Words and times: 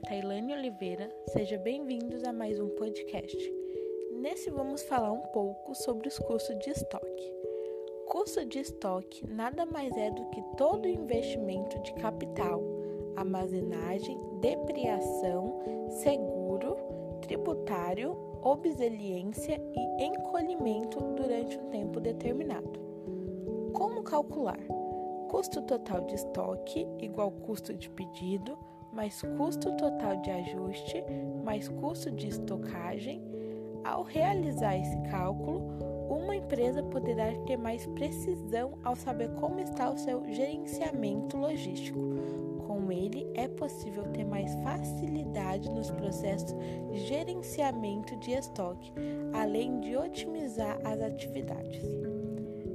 Tailane 0.00 0.54
Oliveira, 0.54 1.14
sejam 1.28 1.62
bem-vindos 1.62 2.24
a 2.24 2.32
mais 2.32 2.58
um 2.58 2.70
podcast. 2.70 3.36
Nesse 4.22 4.48
vamos 4.48 4.82
falar 4.84 5.12
um 5.12 5.20
pouco 5.34 5.74
sobre 5.74 6.08
os 6.08 6.18
custos 6.18 6.58
de 6.60 6.70
estoque. 6.70 7.32
Custo 8.08 8.46
de 8.46 8.60
estoque 8.60 9.26
nada 9.26 9.66
mais 9.66 9.94
é 9.98 10.10
do 10.10 10.24
que 10.30 10.42
todo 10.56 10.88
investimento 10.88 11.78
de 11.80 11.92
capital, 11.96 12.62
armazenagem, 13.16 14.18
depreciação, 14.40 15.60
seguro, 15.90 16.78
tributário, 17.20 18.16
obseliência 18.42 19.60
e 19.74 20.04
encolhimento 20.04 21.00
durante 21.14 21.58
um 21.58 21.68
tempo 21.68 22.00
determinado. 22.00 22.80
Como 23.74 24.02
calcular? 24.02 24.60
Custo 25.28 25.60
total 25.60 26.00
de 26.06 26.14
estoque 26.14 26.88
igual 26.98 27.30
custo 27.30 27.74
de 27.74 27.90
pedido 27.90 28.56
mais 28.96 29.20
custo 29.36 29.70
total 29.76 30.16
de 30.22 30.30
ajuste 30.30 31.04
mais 31.44 31.68
custo 31.68 32.10
de 32.10 32.28
estocagem. 32.28 33.22
Ao 33.84 34.02
realizar 34.02 34.76
esse 34.76 34.96
cálculo, 35.10 35.62
uma 36.10 36.34
empresa 36.34 36.82
poderá 36.82 37.32
ter 37.46 37.56
mais 37.56 37.86
precisão 37.86 38.76
ao 38.82 38.96
saber 38.96 39.28
como 39.34 39.60
está 39.60 39.90
o 39.90 39.98
seu 39.98 40.24
gerenciamento 40.32 41.36
logístico. 41.36 42.00
Com 42.66 42.90
ele, 42.90 43.30
é 43.34 43.46
possível 43.46 44.02
ter 44.12 44.24
mais 44.24 44.52
facilidade 44.56 45.70
nos 45.70 45.90
processos 45.92 46.52
de 46.90 46.98
gerenciamento 47.06 48.16
de 48.16 48.32
estoque, 48.32 48.92
além 49.32 49.78
de 49.78 49.96
otimizar 49.96 50.80
as 50.84 51.00
atividades. 51.00 51.84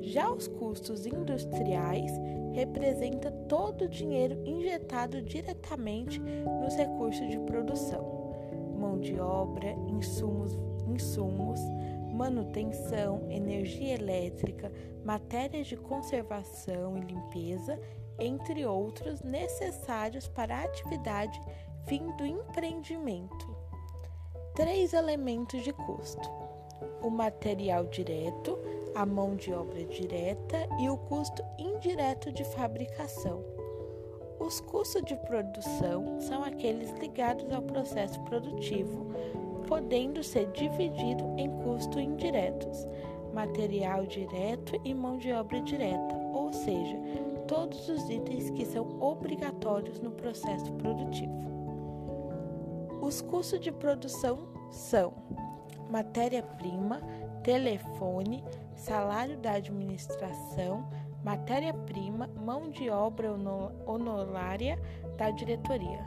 Já 0.00 0.30
os 0.30 0.46
custos 0.46 1.06
industriais 1.06 2.12
representa 2.52 3.30
todo 3.48 3.84
o 3.84 3.88
dinheiro 3.88 4.40
injetado 4.44 5.22
diretamente 5.22 6.18
nos 6.18 6.74
recursos 6.74 7.28
de 7.28 7.38
produção, 7.40 8.34
mão 8.78 8.98
de 8.98 9.18
obra, 9.18 9.72
insumos, 9.88 10.58
insumos, 10.86 11.60
manutenção, 12.12 13.26
energia 13.30 13.94
elétrica, 13.94 14.70
matérias 15.04 15.66
de 15.66 15.76
conservação 15.76 16.98
e 16.98 17.00
limpeza, 17.00 17.80
entre 18.18 18.66
outros 18.66 19.22
necessários 19.22 20.28
para 20.28 20.56
a 20.56 20.64
atividade 20.64 21.40
fim 21.86 22.04
do 22.16 22.26
empreendimento. 22.26 23.56
Três 24.54 24.92
elementos 24.92 25.62
de 25.62 25.72
custo: 25.72 26.28
o 27.02 27.08
material 27.08 27.86
direto, 27.86 28.58
a 28.94 29.06
mão 29.06 29.36
de 29.36 29.52
obra 29.52 29.84
direta 29.84 30.68
e 30.80 30.88
o 30.88 30.96
custo 30.96 31.42
indireto 31.58 32.32
de 32.32 32.44
fabricação. 32.44 33.42
Os 34.38 34.60
custos 34.60 35.02
de 35.04 35.14
produção 35.16 36.20
são 36.20 36.42
aqueles 36.42 36.90
ligados 36.92 37.52
ao 37.52 37.62
processo 37.62 38.18
produtivo, 38.22 39.06
podendo 39.68 40.24
ser 40.24 40.46
dividido 40.52 41.24
em 41.36 41.50
custos 41.62 42.00
indiretos, 42.00 42.86
material 43.32 44.06
direto 44.06 44.80
e 44.84 44.94
mão 44.94 45.18
de 45.18 45.32
obra 45.32 45.60
direta, 45.60 46.14
ou 46.32 46.52
seja, 46.52 46.96
todos 47.46 47.88
os 47.88 48.08
itens 48.08 48.50
que 48.50 48.64
são 48.64 49.00
obrigatórios 49.00 50.00
no 50.00 50.10
processo 50.10 50.72
produtivo. 50.72 51.50
Os 53.02 53.20
custos 53.20 53.60
de 53.60 53.70
produção 53.72 54.48
são 54.70 55.12
matéria-prima, 55.90 57.00
telefone, 57.42 58.44
salário 58.80 59.36
da 59.36 59.52
administração, 59.52 60.88
matéria-prima, 61.22 62.28
mão 62.28 62.70
de 62.70 62.88
obra 62.88 63.30
honorária 63.86 64.80
da 65.18 65.30
diretoria. 65.30 66.02